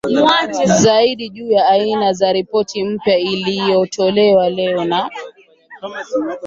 zaidi 0.65 1.29
juu 1.29 1.51
ya 1.51 1.67
aina 1.67 2.13
za 2.13 2.33
Ripoti 2.33 2.83
mpya 2.83 3.17
iliyotolewa 3.19 4.49
leo 4.49 4.85
na 4.85 5.09